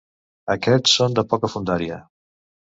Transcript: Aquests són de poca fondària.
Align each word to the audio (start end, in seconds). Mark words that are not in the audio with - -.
Aquests 0.55 0.95
són 1.01 1.15
de 1.21 1.27
poca 1.35 1.53
fondària. 1.57 2.03